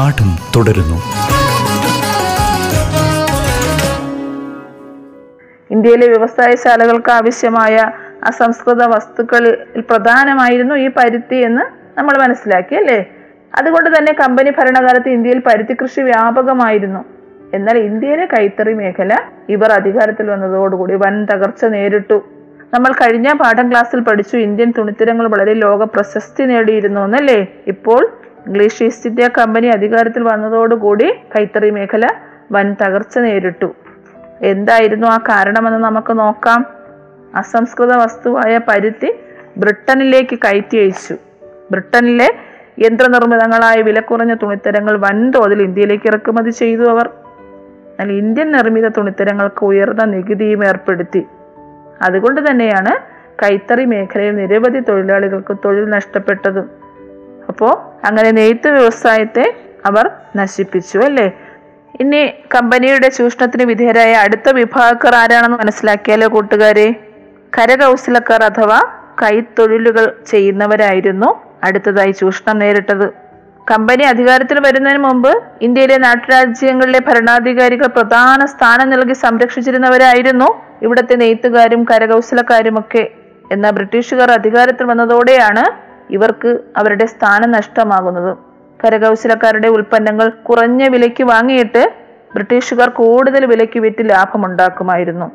പാഠം 0.00 0.28
തുടരുന്നു. 0.56 0.96
ഇന്ത്യയിലെ 5.70 6.06
വ്യവസായശാലകൾക്ക് 6.06 7.10
ആവശ്യമായ 7.10 7.90
അസംസ്കൃത 8.24 8.84
വസ്തുക്കളിൽ 8.84 9.80
പ്രധാനമായിരുന്നു 9.80 10.74
ഈ 10.74 10.90
പരുത്തി 10.96 11.36
എന്ന് 11.36 11.64
നമ്മൾ 11.98 12.18
മനസ്സിലാക്കി 12.18 12.74
അല്ലേ? 12.74 13.06
അതുകൊണ്ട് 13.58 13.98
തന്നെ 13.98 14.12
കമ്പനി 14.12 14.50
ഭരണകാലത്ത് 14.50 15.08
ഇന്ത്യയിൽ 15.08 15.38
പരുത്തി 15.38 15.76
കൃഷി 15.82 16.00
വ്യാപകമായിരുന്നു. 16.00 17.04
എന്നാൽ 17.54 17.78
ഇന്ത്യയിലെ 17.78 18.26
കൈത്തറി 18.26 18.74
മേഖല 18.74 19.18
ഇവർ 19.48 19.72
അധികാരത്തിൽ 19.72 20.30
വന്നതോടുകൂടി 20.30 20.94
വൻ 20.94 21.24
തകർച്ച 21.24 21.64
നേരിട്ടു. 21.64 22.24
നമ്മൾ 22.74 22.92
കഴിഞ്ഞ 22.92 23.32
പാഠം 23.32 23.70
ക്ലാസ്സിൽ 23.70 24.00
പഠിച്ചു 24.00 24.36
ഇന്ത്യൻ 24.36 24.72
തുണിത്തരങ്ങൾ 24.78 25.28
വളരെ 25.28 25.54
ലോക 25.54 25.82
പ്രശസ്തി 25.84 26.42
നേടിയിരുന്നു 26.42 27.00
എന്നല്ലേ 27.00 27.46
ഇപ്പോൾ 27.66 28.19
ഇംഗ്ലീഷ് 28.46 28.82
ഈസ്റ്റ് 28.82 29.08
ഇന്ത്യ 29.10 29.28
കമ്പനി 29.28 29.66
അധികാരത്തിൽ 29.66 30.22
വന്നതോടുകൂടി 30.22 31.12
കൈത്തറി 31.36 31.70
മേഖല 31.70 32.08
വൻ 32.52 32.76
തകർച്ച 32.82 33.18
നേരിട്ടു. 33.18 33.74
എന്തായിരുന്നു 34.42 35.06
ആ 35.06 35.18
കാരണമെന്ന് 35.18 35.78
നമുക്ക് 35.78 36.18
നോക്കാം. 36.18 36.66
അസംസ്കൃത 37.34 37.94
വസ്തുവായ 37.94 38.60
പരുത്തി 38.68 39.12
ബ്രിട്ടനിലേക്ക് 39.56 40.38
കയറ്റി 40.38 40.76
അയച്ചു. 40.76 41.14
ബ്രിട്ടനിലെ 41.70 42.28
യന്ത്രനിർമ്മിതങ്ങളായ 42.78 43.82
വിലക്കുറഞ്ഞ 43.82 44.34
തുണിത്തരങ്ങൾ 44.34 44.98
വൻതോതിൽ 44.98 45.62
ഇന്ത്യയിലേക്ക് 45.62 46.08
ഇറക്കുമതി 46.08 46.50
ചെയ്തു 46.50 46.82
അവർ. 46.82 47.10
എന്നാൽ 48.00 48.12
ഇന്ത്യൻ 48.12 48.50
നിർമ്മിത 48.50 48.88
തുണിത്തരങ്ങൾക്ക് 48.88 49.64
ഉയർന്ന 49.64 50.04
നികുതിയും 50.04 50.66
ഏർപ്പെടുത്തി. 50.66 51.26
അതുകൊണ്ട് 52.02 52.50
തന്നെയാണ് 52.50 53.20
കൈത്തറി 53.42 53.84
മേഖലയിൽ 53.84 54.36
നിരവധി 54.36 54.80
തൊഴിലാളികൾക്ക് 54.80 55.56
തൊഴിൽ 55.64 55.84
നഷ്ടപ്പെട്ടത്. 55.84 56.79
അപ്പോൾ 57.50 57.72
അങ്ങനെ 58.06 58.30
നെയ്ത്ത് 58.30 58.68
വ്യവസായത്തെ 58.68 59.44
അവർ 59.86 60.04
നശിപ്പിച്ചു 60.36 60.98
അല്ലേ? 60.98 61.26
ഇനി 62.00 62.20
കമ്പനിയുടെ 62.54 63.08
ചൂഷണത്തിന് 63.08 63.64
വിധേയരായ 63.64 64.12
അടുത്ത 64.24 64.48
വിഭാഗക്കാർ 64.50 65.14
ആരാണെന്ന് 65.14 65.58
മനസ്സിലാക്കിയാലോ 65.62 66.28
കൂട്ടുകാരെ? 66.28 66.88
കരകൗശലക്കാർ 67.58 68.42
അഥവാ 68.44 68.80
കൈത്തൊഴിലുകൾ 69.22 70.04
ചെയ്യുന്നവരായിരുന്നു 70.26 71.28
അടുത്തതായി 71.64 72.12
ചൂഷണം 72.12 72.58
നേരിട്ടത്. 72.58 73.06
കമ്പനി 73.70 74.04
അധികാരത്തിൽ 74.04 74.58
വരുന്നതിന് 74.66 75.00
മുമ്പ് 75.04 75.32
ഇന്ത്യയിലെ 75.62 75.96
നാട്ടുരാജ്യങ്ങളിലെ 75.96 77.00
ഭരണാധികാരികൾ 77.08 77.86
പ്രധാന 77.96 78.44
സ്ഥാനം 78.44 78.90
നൽകി 78.90 79.12
സംരക്ഷിച്ചിരുന്നവരായിരുന്നു 79.24 80.48
ഇവിടുത്തെ 80.82 81.14
നെയ്ത്തുകാരും 81.16 81.84
കരകൗശലക്കാരും 81.84 82.78
ഒക്കെ 82.78 83.04
എന്നാൽ 83.52 83.70
ബ്രിട്ടീഷുകാർ 83.70 84.30
അധികാരത്തിൽ 84.30 84.84
വന്നതോടെയാണ് 84.84 85.64
ഇവർക്ക് 86.10 86.58
അവരുടെ 86.76 87.06
സ്ഥാനം 87.06 87.50
നഷ്ടമാകുന്നതും. 87.50 88.38
കരകൗശലക്കാരുടെ 88.84 89.68
ഉൽപ്പന്നങ്ങൾ 89.68 90.28
കുറഞ്ഞ 90.28 90.88
വിലയ്ക്ക് 90.88 91.24
വാങ്ങിയിട്ട് 91.24 91.92
ബ്രിട്ടീഷുകാർ 92.32 92.88
കൂടുതൽ 92.88 93.46
വിലയ്ക്ക് 93.46 93.80
വിറ്റ് 93.80 94.10
ലാഭമുണ്ടാക്കുമായിരുന്നു. 94.10 95.30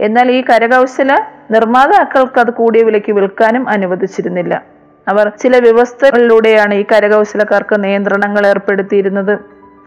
എന്നാൽ 0.00 0.30
ഈ 0.30 0.44
കരകൗശല 0.50 1.26
നിർമ്മാതാക്കൾക്ക് 1.50 2.40
അത് 2.40 2.50
കൂടിയ 2.50 2.82
വിലയ്ക്ക് 2.82 3.12
വിൽക്കാനും 3.12 3.68
അനുവദിച്ചിരുന്നില്ല. 3.68 4.62
അവർ 5.08 5.28
ചില 5.28 5.58
വ്യവസ്ഥകളിലൂടെയാണ് 5.58 6.74
ഈ 6.74 6.84
കരകൗശലക്കാർക്ക് 6.92 7.84
നിയന്ത്രണങ്ങൾ 7.84 8.46
ഏർപ്പെടുത്തിയിരുന്നത്. 8.46 9.38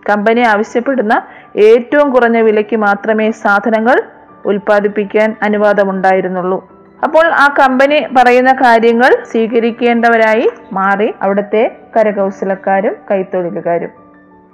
കമ്പനി 0.09 0.41
ആവശ്യപ്പെടുന്ന 0.41 1.21
ഏറ്റവും 1.57 2.11
കുറഞ്ഞ 2.11 2.41
വിലയ്ക്ക് 2.41 2.75
മാത്രമേ 2.75 3.31
സാധനങ്ങൾ 3.31 4.01
ഉൽപ്പാദിപ്പിക്കാൻ 4.45 5.35
അനുവാദമുണ്ടായിരുന്നുള്ളൂ. 5.41 6.74
അപ്പോൾ 7.03 7.25
ആ 7.27 7.55
കമ്പനി 7.59 8.07
പറയുന്ന 8.17 8.51
കാര്യങ്ങൾ 8.53 9.17
സ്വീകരിക്കേണ്ടവരായി 9.31 10.49
മാറി 10.71 11.15
അവിടുത്തെ 11.21 11.77
കരകൗശലക്കാരും 11.95 12.95
കൈത്തൊഴിലുകാരും. 13.11 13.89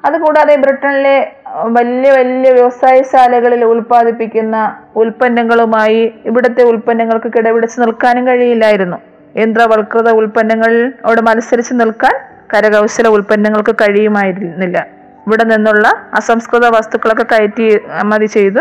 അതുകൂടാതെ 0.05 0.55
ബ്രിട്ടനിലെ 0.55 1.31
വലിയ 1.65 2.11
വലിയ 2.11 2.51
വ്യവസായശാലകളിൽ 2.51 3.65
ഉൽപ്പാദിപ്പിക്കുന്ന 3.65 4.77
ഉൽപ്പന്നങ്ങളുമായി 4.95 6.13
ഇവിടുത്തെ 6.25 6.63
ഉൽപ്പന്നങ്ങൾക്ക് 6.63 7.31
കിടപിടിച്ച് 7.37 7.81
നിൽക്കാനും 7.81 8.27
കഴിയില്ലായിരുന്നു. 8.27 8.97
യന്ത്രവൽകൃത 9.37 10.09
ഉൽപ്പന്നങ്ങളോട് 10.09 11.21
മത്സരിച്ച് 11.21 11.73
നിൽക്കാൻ 11.73 12.15
കരകൗശല 12.53 13.07
ഉൽപ്പന്നങ്ങൾക്ക് 13.07 13.75
കഴിയുമായിരുന്നില്ല. 13.75 14.87
ഇവിടെ 15.27 15.43
നിന്നുള്ള 15.43 15.87
അസംസ്കൃത 16.13 16.67
വസ്തുക്കളൊക്കെ 16.67 17.23
കയറ്റി 17.23 17.79
മതി 18.03 18.25
ചെയ്തു 18.25 18.59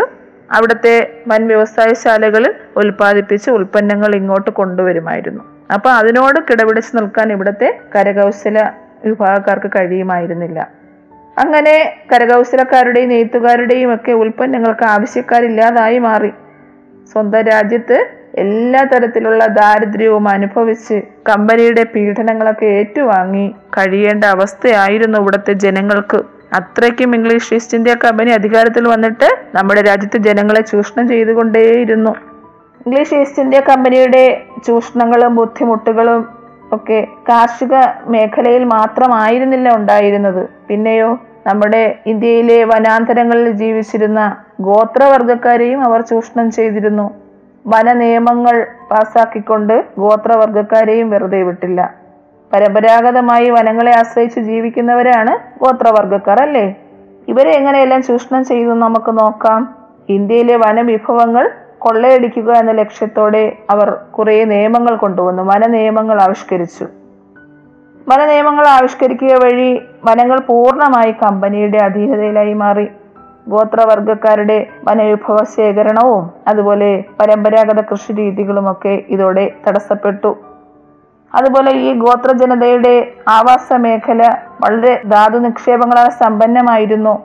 അവിടുത്തെ 0.51 1.23
വൻ 1.27 1.47
വ്യവസായശാലകളിൽ 1.47 2.53
ഉൽപ്പാദിപ്പിച്ച് 2.75 3.51
ഉൽപ്പന്നങ്ങൾ 3.51 4.15
ഇങ്ങോട്ട് 4.15 4.51
കൊണ്ടുവരുമായിരുന്നു. 4.51 5.43
അപ്പൊ 5.73 5.89
അതിനോട് 5.89 6.39
കിടപിടിച്ച് 6.39 6.97
നിൽക്കാൻ 6.97 7.31
ഇവിടുത്തെ 7.31 7.79
കരകൗശല 7.95 8.71
വിഭാഗക്കാർക്ക് 9.05 9.69
കഴിയുമായിരുന്നില്ല. 9.75 10.67
അങ്ങനെ 11.37 11.95
കരകൗശലക്കാരുടെയും 12.13 13.09
നെയ്ത്തുകാരുടെയും 13.09 13.93
ഒക്കെ 13.93 14.11
ഉൽപ്പന്നങ്ങൾക്ക് 14.11 14.85
ആവശ്യക്കാരില്ലാതായി 14.85 15.99
മാറി. 15.99 16.31
സ്വന്തം 17.11 17.41
രാജ്യത്ത് 17.41 18.07
എല്ലാ 18.35 18.83
തരത്തിലുള്ള 18.83 19.45
ദാരിദ്ര്യവും 19.45 20.27
അനുഭവിച്ച് 20.27 21.01
കമ്പനിയുടെ 21.29 21.83
പീഡനങ്ങളൊക്കെ 21.83 22.65
ഏറ്റുവാങ്ങി 22.65 23.55
കഴിയേണ്ട 23.77 24.23
അവസ്ഥയായിരുന്നു 24.23 25.19
ഇവിടുത്തെ 25.19 25.53
ജനങ്ങൾക്ക്. 25.53 26.40
അത്രയ്ക്കും 26.53 27.15
ഇംഗ്ലീഷ് 27.15 27.53
ഈസ്റ്റ് 27.53 27.77
ഇന്ത്യ 27.77 27.95
കമ്പനി 27.95 28.31
അധികാരത്തിൽ 28.31 28.87
വന്നിട്ട് 28.87 29.27
നമ്മുടെ 29.55 29.81
രാജ്യത്തെ 29.81 30.17
ജനങ്ങളെ 30.17 30.61
ചൂഷണം 30.61 31.07
ചെയ്തുകൊണ്ടേയിരുന്നു. 31.07 32.11
ഇംഗ്ലീഷ് 32.85 33.15
ഈസ്റ്റ് 33.15 33.41
ഇന്ത്യ 33.41 33.59
കമ്പനിയുടെ 33.59 34.45
ചൂഷണങ്ങളും 34.67 35.35
ബുദ്ധിമുട്ടുകളും 35.35 36.27
ഒക്കെ 36.73 37.07
കാർഷിക 37.29 37.75
മേഖലയിൽ 38.05 38.63
മാത്രമായിരുന്നില്ല 38.63 39.75
ഉണ്ടായിരുന്നത്. 39.75 40.49
പിന്നെയോ 40.67 41.19
നമ്മുടെ 41.47 41.99
ഇന്ത്യയിലെ 42.07 42.63
വനാന്തരങ്ങളിൽ 42.63 43.51
ജീവിച്ചിരുന്ന 43.51 44.37
ഗോത്രവർഗക്കാരെയും 44.61 45.83
അവർ 45.83 46.01
ചൂഷണം 46.01 46.51
ചെയ്തിരുന്നു. 46.51 47.07
വന 47.67 47.93
നിയമങ്ങൾ 47.93 48.67
പാസാക്കിക്കൊണ്ട് 48.91 49.85
ഗോത്രവർഗക്കാരെയും 49.97 51.09
വെറുതെ 51.09 51.41
വിട്ടില്ല. 51.43 52.00
പരമ്പരാഗതമായി 52.53 53.49
വനങ്ങളെ 53.49 53.91
ആശ്രയിച്ച് 53.91 54.39
ജീവിക്കുന്നവരാണ് 54.39 55.63
ഗോത്രവർഗക്കാർ 55.63 56.41
അല്ലേ 56.41 56.75
ഇവരെ 57.27 57.51
എങ്ങനെയെല്ലാം 57.51 58.03
ചൂഷണം 58.03 58.45
ചെയ്തു 58.45 58.69
നമുക്ക് 58.69 59.19
നോക്കാം. 59.19 59.75
ഇന്ത്യയിലെ 60.09 60.55
വനവിഭവങ്ങൾ 60.55 61.51
കൊള്ളയടിക്കുക 61.79 62.53
എന്ന 62.53 62.71
ലക്ഷ്യത്തോടെ 62.71 63.57
അവർ 63.69 63.89
കുറെ 63.89 64.43
നിയമങ്ങൾ 64.43 64.95
കൊണ്ടുവന്നു. 64.95 65.43
വന 65.43 65.65
നിയമങ്ങൾ 65.67 66.21
ആവിഷ്കരിച്ചു. 66.21 66.83
വന 68.09 68.25
നിയമങ്ങൾ 68.25 68.67
ആവിഷ്കരിക്കുക 68.67 69.33
വഴി 69.33 69.81
വനങ്ങൾ 70.05 70.39
പൂർണമായി 70.39 71.11
കമ്പനിയുടെ 71.11 71.77
അധീനതയിലായി 71.77 72.53
മാറി. 72.53 72.87
ഗോത്രവർഗക്കാരുടെ 73.47 74.67
വനവിഭവ 74.83 75.43
ശേഖരണവും 75.43 76.31
അതുപോലെ 76.47 77.03
പരമ്പരാഗത 77.19 77.81
കൃഷി 77.81 78.13
രീതികളുമൊക്കെ 78.13 79.03
ഇതോടെ 79.09 79.51
തടസ്സപ്പെട്ടു. 79.67 80.37
അതുപോലെ 81.35 81.71
ഈ 81.71 81.93
ഗോത്ര 81.93 82.31
ജനതയുടെ 82.31 83.13
ആവാസ 83.27 83.73
മേഖല 83.73 84.37
വളരെ 84.61 85.01
ധാതു 85.07 85.37
നിക്ഷേപങ്ങളാൽ 85.37 86.09
സമ്പന്നമായിരുന്നു. 86.09 87.23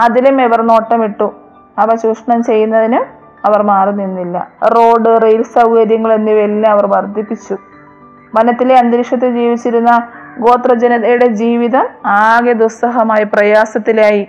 അതിലും 0.00 0.42
ഇവർ 0.42 0.62
നോട്ടമിട്ടു. 0.62 1.34
അവ 1.78 1.94
ചൂഷണം 1.94 2.42
ചെയ്യുന്നതിന് 2.42 3.00
അവർ 3.46 3.62
മാറി 3.62 3.92
നിന്നില്ല. 3.92 4.48
റോഡ് 4.64 5.22
റെയിൽ 5.22 5.42
സൗകര്യങ്ങൾ 5.42 6.12
എന്നിവയെല്ലാം 6.12 6.72
അവർ 6.72 6.86
വർദ്ധിപ്പിച്ചു. 6.86 7.56
വനത്തിലെ 8.34 8.78
അന്തരീക്ഷത്തിൽ 8.78 9.34
ജീവിച്ചിരുന്ന 9.34 10.08
ഗോത്രജനതയുടെ 10.38 11.26
ജീവിതം 11.26 11.88
ആകെ 12.06 12.52
ദുസ്സഹമായി 12.52 13.24
പ്രയാസത്തിലായി. 13.24 14.28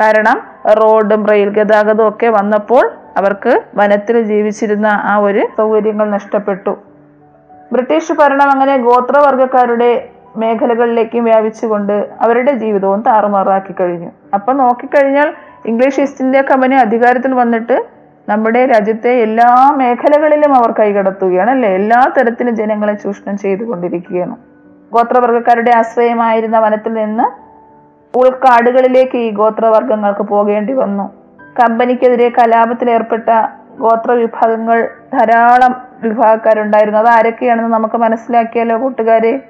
കാരണം 0.00 0.42
റോഡും 0.72 1.26
റെയിൽ 1.26 1.48
ഗതാഗതവും 1.48 2.08
ഒക്കെ 2.08 2.26
വന്നപ്പോൾ 2.26 2.90
അവർക്ക് 3.16 3.62
വനത്തിൽ 3.74 4.22
ജീവിച്ചിരുന്ന 4.22 4.86
ആ 4.86 5.16
ഒരു 5.16 5.46
സൗകര്യങ്ങൾ 5.56 6.10
നഷ്ടപ്പെട്ടു. 6.10 6.78
ബ്രിട്ടീഷ് 7.72 8.12
ഭരണം 8.12 8.50
അങ്ങനെ 8.50 8.76
ഗോത്രവർഗക്കാരുടെ 8.76 10.08
മേഖലകളിലേക്കും 10.36 11.24
വ്യാപിച്ചുകൊണ്ട് 11.24 12.08
അവരുടെ 12.20 12.52
ജീവിതവും 12.52 13.02
താറുമാറാക്കി 13.02 13.72
കഴിഞ്ഞു. 13.72 14.10
അപ്പൊ 14.34 14.52
നോക്കിക്കഴിഞ്ഞാൽ 14.52 15.34
ഇംഗ്ലീഷ് 15.66 16.00
ഈസ്റ്റ് 16.00 16.24
ഇന്ത്യ 16.24 16.42
കമ്പനി 16.42 16.74
അധികാരത്തിൽ 16.74 17.34
വന്നിട്ട് 17.34 17.86
നമ്മുടെ 18.28 18.66
രാജ്യത്തെ 18.66 19.10
എല്ലാ 19.10 19.72
മേഖലകളിലും 19.76 20.54
അവർ 20.54 20.70
കൈകടത്തുകയാണ് 20.70 21.50
അല്ലെ? 21.50 21.68
എല്ലാ 21.68 22.12
തരത്തിലും 22.18 22.56
ജനങ്ങളെ 22.56 22.94
ചൂഷണം 22.94 23.38
ചെയ്തുകൊണ്ടിരിക്കുകയാണ്. 23.38 24.36
ഗോത്രവർഗക്കാരുടെ 24.92 25.70
ആശ്രയമായിരുന്ന 25.76 26.58
വനത്തിൽ 26.58 26.92
നിന്ന് 26.92 27.44
ഉൾക്കാടുകളിലേക്ക് 28.16 29.18
ഈ 29.18 29.30
ഗോത്രവർഗങ്ങൾക്ക് 29.30 30.22
പോകേണ്ടി 30.22 30.72
വന്നു. 30.72 31.12
കമ്പനിക്കെതിരെ 31.60 32.28
കലാപത്തിൽ 32.28 32.90
ഏർപ്പെട്ട 32.90 33.46
ഗോത്ര 33.78 34.12
വിഭാഗങ്ങൾ 34.12 34.88
ധാരാളം 35.12 35.74
വിഭാഗക്കാരുണ്ടായിരുന്നു 36.08 36.98
അത് 36.98 37.08
ആരൊക്കെയാണെന്ന് 37.08 37.72
നമുക്ക് 37.72 37.98
മനസ്സിലാക്കിയാലോ 37.98 38.82
കൂട്ടുകാരെ? 38.82 39.40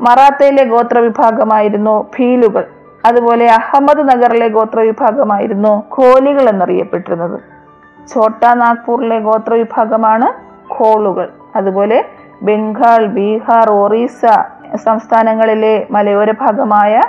മറാത്തയിലെ 0.00 0.64
ഗോത്ര 0.64 0.98
വിഭാഗമായിരുന്നു 0.98 2.10
ഭീലുകൾ. 2.18 2.64
അതുപോലെ 3.04 3.50
അഹമ്മദ് 3.50 4.08
നഗറിലെ 4.08 4.48
ഗോത്ര 4.48 4.80
വിഭാഗമായിരുന്നു 4.80 5.82
ഖോലികൾ 5.98 6.48
എന്നറിയപ്പെട്ടിരുന്നത്. 6.48 7.40
ഛോട്ടാ 8.08 8.54
നാഗ്പൂറിലെ 8.54 9.18
ഗോത്ര 9.18 9.54
വിഭാഗമാണ് 9.54 10.28
ഖോളുകൾ. 10.74 11.28
അതുപോലെ 11.56 12.04
ബംഗാൾ 12.42 13.06
ബീഹാർ 13.06 13.70
ഒറീസ 13.70 14.26
സംസ്ഥാനങ്ങളിലെ 14.76 15.86
മലയോര 15.90 16.30
ഭാഗമായ 16.30 17.00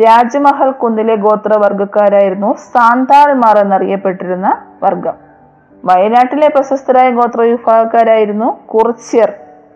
രാജ്മഹൽ 0.00 0.70
കുന്നിലെ 0.70 1.16
ഗോത്രവർഗക്കാരായിരുന്നു 1.16 2.54
സാന്താൾമാർ 2.54 3.58
എന്നറിയപ്പെട്ടിരുന്ന 3.58 4.56
വർഗം 4.82 5.25
വയനാട്ടിലെ 5.86 6.48
പ്രശസ്തരായ 6.48 7.10
ഗോത്ര 7.10 7.40
വിഭാഗക്കാരായിരുന്നു 7.40 8.48
കുറിച്യർ 8.66 9.30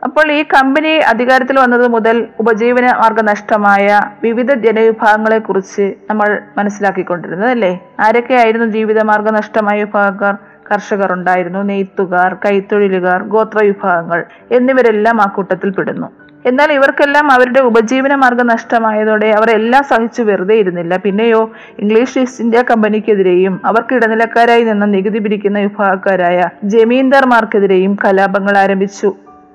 അപ്പോൾ 0.05 0.33
ഈ 0.33 0.43
കമ്പനി 0.43 0.99
അധികാരത്തിൽ 1.07 1.59
വന്നത് 1.59 1.89
മുതൽ 1.89 2.29
ഉപജീവന 2.41 2.87
മാർഗ 2.93 3.21
നഷ്ടമായ 3.21 3.87
വിവിധ 4.23 4.55
ജനവിഭാഗങ്ങളെ 4.55 5.39
കുറിച്ച് 5.39 5.95
നമ്മൾ 6.11 6.29
മനസ്സിലാക്കിക്കൊണ്ടിരുന്നത് 6.59 7.51
അല്ലേ? 7.51 7.73
ആരൊക്കെയായിരുന്നു 8.01 8.67
ജീവിതമാർഗ 8.67 9.29
നഷ്ടമായ 9.31 9.85
വിഭാഗക്കാർ? 9.85 10.35
കർഷകർ 10.71 11.13
ഉണ്ടായിരുന്നു 11.13 11.63
നെയ്ത്തുകാർ 11.63 12.35
കൈത്തൊഴിലുകാർ 12.45 13.23
ഗോത്ര 13.25 13.59
വിഭാഗങ്ങൾ 13.65 14.21
എന്നിവരെല്ലാം 14.51 15.21
ആ 15.21 15.27
കൂട്ടത്തിൽ 15.27 15.71
പെടുന്നു. 15.71 16.09
എന്നാൽ 16.45 16.73
ഇവർക്കെല്ലാം 16.73 17.33
അവരുടെ 17.33 17.61
ഉപജീവന 17.61 18.15
മാർഗം 18.15 18.47
നഷ്ടമായതോടെ 18.47 19.29
അവർ 19.39 19.51
എല്ലാം 19.51 19.83
സഹിച്ചു 19.85 20.23
വെറുതെ 20.23 20.55
ഇരുന്നില്ല. 20.55 20.97
പിന്നെയോ 20.97 21.51
ഇംഗ്ലീഷ് 21.79 22.19
ഈസ്റ്റ് 22.19 22.45
ഇന്ത്യ 22.45 22.63
കമ്പനിക്കെതിരെയും 22.63 23.61
അവർക്ക് 23.65 23.95
ഇടനിലക്കാരായി 23.95 24.65
നിന്ന് 24.65 24.95
നികുതി 24.95 25.19
പിരിക്കുന്ന 25.19 25.59
വിഭാഗക്കാരായ 25.59 26.49
ജമീന്ദാർമാർക്കെതിരെയും 26.65 27.99
കലാപങ്ങൾ 28.05 28.59
ആരംഭിച്ചു. 28.59 29.11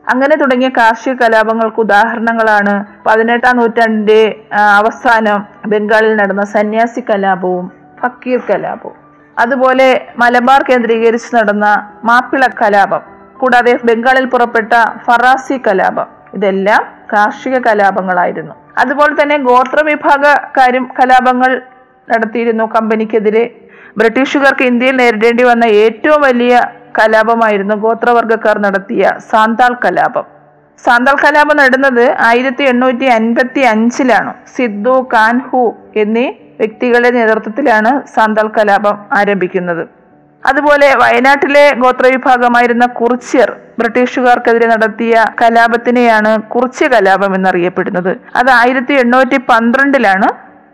അങ്ങനെ 0.09 0.35
തുടങ്ങിയ 0.35 0.69
കാർഷിക 0.69 1.13
കലാപങ്ങൾക്ക് 1.13 1.79
ഉദാഹരണങ്ങളാണ് 1.79 2.85
പതിനെട്ടാം 3.05 3.57
നൂറ്റാണ്ടിന്റെ 3.57 4.21
അവസാനം 4.79 5.39
ബംഗാളിൽ 5.67 6.15
നടന്ന 6.15 6.45
സന്യാസി 6.45 7.03
കലാപവും 7.09 7.71
ഫക്കീർ 8.01 8.39
കലാപവും. 8.49 8.95
അതുപോലെ 9.39 9.87
മലബാർ 10.17 10.61
കേന്ദ്രീകരിച്ച് 10.69 11.35
നടന്ന 11.35 11.65
മാപ്പിള 12.03 12.47
കലാപം 12.61 13.01
കൂടാതെ 13.37 13.79
ബംഗാളിൽ 13.85 14.25
പുറപ്പെട്ട 14.25 14.73
ഫറാസി 15.05 15.61
കലാപം. 15.67 16.14
ഇതെല്ലാം 16.37 16.81
കാർഷിക 17.13 17.55
കലാപങ്ങളായിരുന്നു. 17.67 18.53
അതുപോലെ 18.81 19.13
തന്നെ 19.21 19.37
ഗോത്ര 19.49 19.79
വിഭാഗക്കാരും 19.89 20.85
കലാപങ്ങൾ 20.99 21.51
നടത്തിയിരുന്നു 22.13 22.65
കമ്പനിക്കെതിരെ. 22.75 23.43
ബ്രിട്ടീഷുകാർക്ക് 23.99 24.65
ഇന്ത്യയിൽ 24.71 24.95
നേരിടേണ്ടി 25.01 25.43
വന്ന 25.43 25.65
ഏറ്റവും 25.83 26.21
വലിയ 26.21 26.53
കലാപമായിരുന്നു 26.99 27.75
ഗോത്രവർഗക്കാർ 27.85 28.55
നടത്തിയ 28.65 29.03
സാന്താൾ 29.31 29.71
കലാപം. 29.85 30.25
സാന്താൾ 30.85 31.15
കലാപം 31.25 31.55
നടന്നത് 31.57 32.05
ആയിരത്തി 32.29 32.63
എണ്ണൂറ്റി 32.71 33.07
അൻപത്തി 33.17 33.61
അഞ്ചിലാണ് 33.73 34.31
സിദ്ധു 34.55 34.95
കാൻഹു 35.13 35.63
എന്നീ 36.01 36.25
വ്യക്തികളുടെ 36.59 37.11
നേതൃത്വത്തിലാണ് 37.17 37.91
സാന്താൾ 38.15 38.47
കലാപം 38.57 38.97
ആരംഭിക്കുന്നത്. 39.19 39.83
അതുപോലെ 40.49 40.87
വയനാട്ടിലെ 41.01 41.63
ഗോത്രവിഭാഗമായിരുന്ന 41.83 42.85
കുറിച്യർ 42.99 43.49
ബ്രിട്ടീഷുകാർക്കെതിരെ 43.79 44.67
നടത്തിയ 44.73 45.25
കലാപത്തിനെയാണ് 45.41 46.31
കുറിച്യ 46.53 46.87
കലാപം 46.87 47.35
എന്നറിയപ്പെടുന്നത്. 47.35 48.11
അത് 48.35 48.49
ആയിരത്തി 48.49 48.93
എണ്ണൂറ്റി 48.93 49.37
പന്ത്രണ്ടിലാണ് 49.49 50.27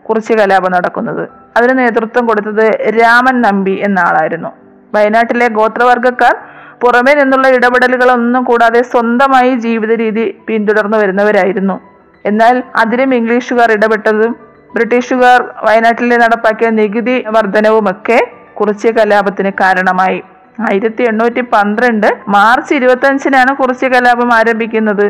കുറിച്യ 0.08 0.34
കലാപം 0.34 0.72
നടക്കുന്നത്. 0.72 1.24
അതിന് 1.56 1.78
നേതൃത്വം 1.78 2.26
കൊടുത്തത് 2.26 2.66
രാമൻ 3.00 3.40
നമ്പി 3.42 3.74
എന്ന 3.86 3.98
ആളായിരുന്നു 4.00 4.50
വയനാട്ടിലെ 4.94 5.48
ഗോത്രവർഗക്കാർ 5.58 6.34
പുറമേ 6.82 7.12
നിന്നുള്ള 7.14 7.48
ഇടപെടലുകളൊന്നും 7.48 8.44
കൂടാതെ 8.44 8.80
സ്വന്തമായി 8.92 9.52
ജീവിത 9.64 9.92
രീതി 10.00 10.24
പിന്തുടർന്നു 10.48 10.98
വരുന്നവരായിരുന്നു. 11.02 11.76
എന്നാൽ 12.24 12.62
അതിലും 12.76 13.14
ഇംഗ്ലീഷുകാർ 13.14 13.72
ഇടപെട്ടതും 13.72 14.32
ബ്രിട്ടീഷുകാർ 14.74 15.40
വയനാട്ടിലെ 15.66 16.16
നടപ്പാക്കിയ 16.16 16.68
നികുതി 16.80 17.16
വർധനവുമൊക്കെ 17.28 18.18
കുറിച്യ 18.62 18.90
കലാപത്തിന് 18.90 19.52
കാരണമായി. 19.60 20.20
ആയിരത്തി 20.68 21.02
എണ്ണൂറ്റി 21.02 21.42
പന്ത്രണ്ട് 21.52 22.08
മാർച്ച് 22.28 22.72
ഇരുപത്തി 22.74 23.06
അഞ്ചിനാണ് 23.06 23.52
കുറിച്യ 23.56 23.88
കലാപം 23.88 24.34
ആരംഭിക്കുന്നത്. 24.34 25.06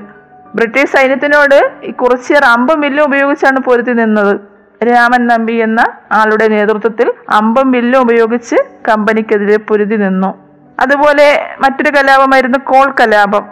ബ്രിട്ടീഷ് 0.55 0.93
സൈന്യത്തിനോട് 0.95 1.59
ഈ 1.83 1.91
കുറിച്യർ 1.91 2.45
അമ്പും 2.45 2.81
വില്ലും 2.81 3.05
ഉപയോഗിച്ചാണ് 3.05 3.61
പൊരുത്തി 3.61 3.93
നിന്നത്. 3.93 4.35
രാമൻ 4.89 5.23
നമ്പി 5.27 5.53
എന്ന 5.53 5.81
ആളുടെ 6.13 6.47
നേതൃത്വത്തിൽ 6.49 7.13
അമ്പം 7.31 7.73
വില്ലും 7.73 8.01
ഉപയോഗിച്ച് 8.01 8.57
കമ്പനിക്കെതിരെ 8.89 9.57
പൊരുതി 9.69 9.97
നിന്നു. 9.97 10.31
അതുപോലെ 10.81 11.27
മറ്റൊരു 11.61 11.91
കലാപമായിരുന്നു 11.97 12.59
കോൾ 12.59 12.87
കലാപം. 13.01 13.45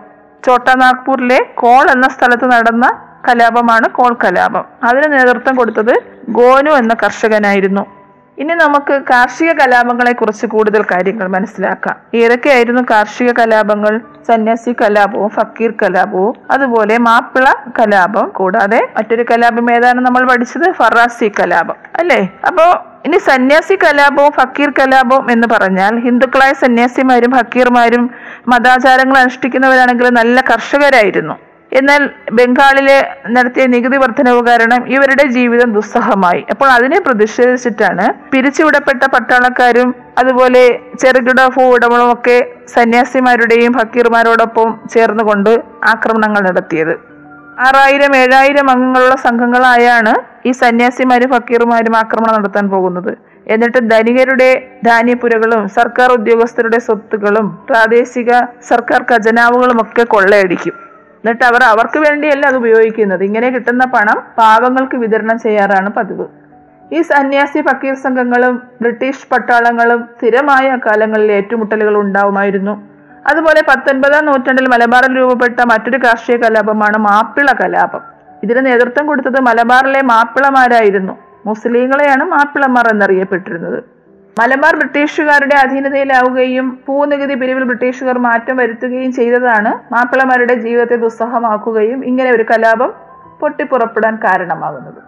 ചോട്ടാ 0.47 0.75
നാഗ്പൂരിലെ 0.75 1.39
കോൾ 1.55 1.85
എന്ന 1.95 2.09
സ്ഥലത്ത് 2.09 2.47
നടന്ന 2.53 2.87
കലാപമാണ് 3.29 3.89
കോൾ 3.89 4.13
കലാപം. 4.25 4.65
അതിന് 4.85 5.13
നേതൃത്വം 5.13 5.57
കൊടുത്തത് 5.57 5.95
ഗോനു 6.29 6.71
എന്ന 6.71 6.95
കർഷകനായിരുന്നു. 7.03 8.00
ഇനി 8.39 8.55
നമുക്ക് 8.55 9.03
കാർഷിക 9.11 9.53
കലാപങ്ങളെ 9.53 10.13
കുറിച്ച് 10.13 10.47
കൂടുതൽ 10.47 10.83
കാര്യങ്ങൾ 10.83 11.29
മനസ്സിലാക്കാം. 11.29 11.97
ഏതൊക്കെയായിരുന്നു 12.15 12.83
കാർഷിക 12.91 13.31
കലാപങ്ങൾ? 13.33 14.01
സന്യാസി 14.29 14.73
കലാപവും 14.73 15.29
ഫക്കീർ 15.29 15.75
കലാപവും 15.83 16.35
അതുപോലെ 16.51 16.99
മാപ്പിള 16.99 17.47
കലാപം 17.79 18.29
കൂടാതെ 18.29 18.89
മറ്റൊരു 18.97 19.23
കലാപം 19.23 19.73
ഏതാണ് 19.73 20.01
നമ്മൾ 20.01 20.29
പഠിച്ചത്? 20.29 20.73
ഫറാസി 20.73 21.33
കലാപം 21.41 21.77
അല്ലേ? 21.99 22.21
അപ്പോ 22.47 22.87
ഇനി 23.05 23.19
സന്യാസി 23.19 23.75
കലാപവും 23.75 24.33
ഫക്കീർ 24.33 24.71
കലാപവും 24.71 25.31
എന്ന് 25.31 25.47
പറഞ്ഞാൽ 25.53 26.01
ഹിന്ദുക്കളായ 26.01 26.53
സന്യാസിമാരും 26.53 27.33
ഫക്കീർമാരും 27.33 28.11
മതാചാരങ്ങൾ 28.49 29.19
അനുഷ്ഠിക്കുന്നവരാണെങ്കിൽ 29.19 30.09
നല്ല 30.09 30.41
കർഷകരായിരുന്നു. 30.41 31.35
എന്നാൽ 31.79 32.11
ബംഗാളിലെ 32.33 32.97
നടത്തിയ 33.29 33.67
നികുതി 33.67 33.97
വർധനവ് 33.97 34.41
കാരണം 34.47 34.81
ഇവരുടെ 34.95 35.25
ജീവിതം 35.37 35.73
ദുസ്സഹമായി. 35.73 36.47
അപ്പോൾ 36.51 36.69
അതിനെ 36.77 36.99
പ്രതിഷേധിച്ചിട്ടാണ് 36.99 38.07
പിരിച്ചുവിടപ്പെട്ട 38.33 39.03
പട്ടാളക്കാരും 39.15 39.95
അതുപോലെ 40.19 40.65
ചെറുകിട 41.03 41.41
ഭൂ 41.57 41.63
ഉടമകളും 41.75 42.13
ഒക്കെ 42.13 42.39
സന്യാസിമാരുടെയും 42.75 43.73
ഫക്കീർമാരോടൊപ്പം 43.73 44.81
ചേർന്നുകൊണ്ട് 44.95 45.53
ആക്രമണങ്ങൾ 45.85 46.41
നടത്തിയത്. 46.49 46.95
ആറായിരം 47.67 48.17
ഏഴായിരം 48.17 48.71
അംഗങ്ങളുള്ള 48.71 49.17
സംഘങ്ങളായാണ് 49.17 50.15
ഈ 50.49 50.53
സന്യാസിമാരും 50.53 51.31
ഫക്കീർമാരും 51.31 51.97
ആക്രമണം 51.97 52.35
നടത്താൻ 52.35 52.71
പോകുന്നത്. 52.71 53.13
എന്നിട്ട് 53.47 53.91
ധനികരുടെ 53.91 54.51
ധാന്യപ്പുരകളും 54.87 55.69
സർക്കാർ 55.69 56.13
ഉദ്യോഗസ്ഥരുടെ 56.13 56.79
സ്വത്തുക്കളും 56.79 57.59
പ്രാദേശിക 57.71 58.31
സർക്കാർ 58.69 59.03
ഖജനാവുകളും 59.11 59.81
ഒക്കെ 59.81 60.05
കൊള്ളയടിക്കും. 60.05 60.90
എന്നിട്ട് 61.21 61.45
അവർ 61.45 61.63
അവർക്ക് 61.63 61.99
വേണ്ടിയല്ല 61.99 62.45
അത് 62.47 62.57
ഉപയോഗിക്കുന്നത്. 62.57 63.23
ഇങ്ങനെ 63.23 63.51
കിട്ടുന്ന 63.51 63.85
പണം 63.85 64.19
പാവങ്ങൾക്ക് 64.39 64.97
വിതരണം 64.97 65.39
ചെയ്യാറാണ് 65.39 65.91
പതിവ്. 65.91 66.27
ഈ 66.97 67.01
സന്യാസി 67.03 67.61
ഫക്കീർ 67.67 67.95
സംഘങ്ങളും 67.95 68.63
ബ്രിട്ടീഷ് 68.83 69.27
പട്ടാളങ്ങളും 69.33 70.01
സ്ഥിരമായ 70.17 70.69
കാലങ്ങളിൽ 70.87 71.33
ഏറ്റുമുട്ടലുകൾ 71.33 71.97
ഉണ്ടാവുമായിരുന്നു. 71.97 72.75
അതുപോലെ 73.27 73.61
പത്തൊൻപതാം 73.69 74.27
നൂറ്റാണ്ടിൽ 74.27 74.69
മലബാറിൽ 74.69 75.13
രൂപപ്പെട്ട 75.19 75.61
മറ്റൊരു 75.73 75.99
കാർഷിക 76.05 76.37
കലാപമാണ് 76.37 76.99
മാപ്പിള 76.99 77.53
കലാപം. 77.53 78.03
ഇതിന് 78.45 78.67
നേതൃത്വം 78.67 79.07
കൊടുത്തത് 79.07 79.41
മലബാറിലെ 79.41 80.03
മാപ്പിളമാരായിരുന്നു. 80.03 81.15
മുസ്ലിങ്ങളെയാണ് 81.47 82.25
മാപ്പിളമാർ 82.25 82.87
എന്നറിയപ്പെട്ടിരുന്നത്. 82.93 84.00
മലബാർ 84.39 84.75
ബ്രിട്ടീഷുകാരുടെ 84.77 85.55
അധീനതയിലാവുകയും 85.55 86.67
ഭൂനികുതി 86.89 87.35
പിരിവിൽ 87.35 87.65
ബ്രിട്ടീഷുകാർ 87.65 88.19
മാറ്റം 88.19 88.57
വരുത്തുകയും 88.57 89.13
ചെയ്തതാണ് 89.13 89.71
മാപ്പിളമാരുടെ 89.93 90.55
ജീവിതത്തെ 90.55 90.97
ദുസ്സഹമാക്കുകയും 90.97 92.05
ഇങ്ങനെ 92.05 92.31
ഒരു 92.31 92.43
കലാപം 92.51 92.91
പൊട്ടിപ്പുറപ്പെടാൻ 93.41 94.17
കാരണമാകുന്നത്. 94.25 95.01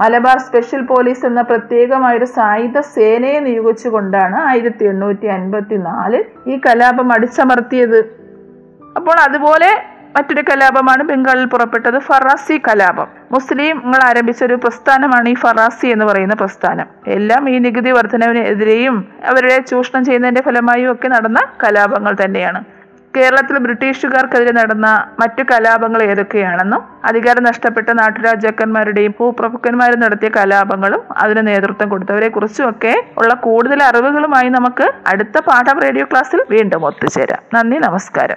മലബാർ 0.00 0.38
സ്പെഷ്യൽ 0.38 0.82
പോലീസ് 0.82 1.26
എന്ന 1.26 1.40
പ്രത്യേകമായൊരു 1.42 2.24
സായുധ 2.24 2.78
സേനയെ 2.80 3.38
നിയോഗിച്ചുകൊണ്ടാണ് 3.40 4.36
ആയിരത്തി 4.50 4.84
എണ്ണൂറ്റി 4.84 5.26
അൻപത്തി 5.26 5.76
നാലിൽ 5.86 6.24
ഈ 6.46 6.60
കലാപം 6.66 7.12
അടിച്ചമർത്തിയത്. 7.12 8.00
അപ്പോൾ 8.96 9.16
അതുപോലെ 9.20 9.70
മറ്റൊരു 10.18 10.42
കലാപമാണ് 10.42 11.02
ബംഗാളിൽ 11.02 11.44
പുറപ്പെട്ടത് 11.44 11.98
ഫറാസി 11.98 12.62
കലാപം. 12.68 13.08
മുസ്ലിംങ്ങൾ 13.32 14.00
ആരംഭിച്ച 14.04 14.44
ഒരു 14.44 14.54
പ്രസ്ഥാനമാണ് 14.54 15.28
ഈ 15.28 15.34
ഫറാസി 15.34 15.86
എന്ന് 15.86 16.04
പറയുന്ന 16.04 16.34
പ്രസ്ഥാനം. 16.34 16.86
എല്ലാം 17.06 17.50
ഈ 17.50 17.58
നികുതി 17.58 17.90
വർധനവിനെതിരെയും 17.90 19.08
അവരുടെ 19.26 19.58
ചൂഷണം 19.58 20.04
ചെയ്യുന്നതിന്റെ 20.04 20.42
ഫലമായും 20.42 20.92
ഒക്കെ 20.92 21.08
നടന്ന 21.08 21.40
കലാപങ്ങൾ 21.64 22.16
തന്നെയാണ്. 22.24 22.64
കേരളത്തിൽ 23.16 23.58
ബ്രിട്ടീഷുകാർക്കെതിരെ 23.58 24.52
നടന്ന 24.52 25.10
മറ്റു 25.20 25.42
കലാപങ്ങൾ 25.42 26.02
ഏതൊക്കെയാണെന്നും 26.02 26.82
അധികാരം 27.04 27.42
നഷ്ടപ്പെട്ട 27.42 27.90
നാട്ടുരാജാക്കന്മാരുടെയും 27.90 29.14
ഭൂപ്രഭുക്കന്മാരും 29.20 30.00
നടത്തിയ 30.00 30.28
കലാപങ്ങളും 30.28 31.18
അതിന് 31.18 31.46
നേതൃത്വം 31.46 31.88
കൊടുത്തവരെ 31.88 32.28
കുറിച്ചുമൊക്കെ 32.28 32.94
ഉള്ള 33.18 33.34
കൂടുതൽ 33.34 33.82
അറിവുകളുമായി 33.82 34.48
നമുക്ക് 34.48 34.92
അടുത്ത 35.06 35.38
പാഠം 35.38 35.80
റേഡിയോ 35.80 36.04
ക്ലാസ്സിൽ 36.04 36.42
വീണ്ടും 36.50 36.86
ഒത്തുചേരാം. 36.86 37.42
നന്ദി 37.54 37.76
നമസ്കാരം. 37.76 38.36